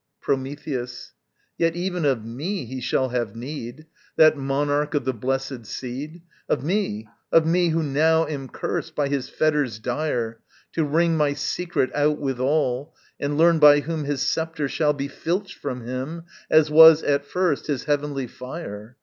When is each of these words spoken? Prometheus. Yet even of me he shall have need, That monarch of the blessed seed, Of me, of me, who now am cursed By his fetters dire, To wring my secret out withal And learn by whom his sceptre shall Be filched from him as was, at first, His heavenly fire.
Prometheus. 0.19 1.13
Yet 1.59 1.75
even 1.75 2.05
of 2.05 2.25
me 2.25 2.65
he 2.65 2.81
shall 2.81 3.09
have 3.09 3.35
need, 3.35 3.85
That 4.15 4.35
monarch 4.35 4.95
of 4.95 5.05
the 5.05 5.13
blessed 5.13 5.67
seed, 5.67 6.23
Of 6.49 6.63
me, 6.63 7.07
of 7.31 7.45
me, 7.45 7.69
who 7.69 7.83
now 7.83 8.25
am 8.25 8.49
cursed 8.49 8.95
By 8.95 9.09
his 9.09 9.29
fetters 9.29 9.77
dire, 9.77 10.39
To 10.71 10.83
wring 10.85 11.15
my 11.17 11.33
secret 11.33 11.93
out 11.93 12.17
withal 12.17 12.95
And 13.19 13.37
learn 13.37 13.59
by 13.59 13.81
whom 13.81 14.05
his 14.05 14.23
sceptre 14.23 14.67
shall 14.69 14.93
Be 14.93 15.07
filched 15.07 15.59
from 15.59 15.85
him 15.85 16.23
as 16.49 16.71
was, 16.71 17.03
at 17.03 17.23
first, 17.23 17.67
His 17.67 17.83
heavenly 17.83 18.25
fire. 18.25 18.97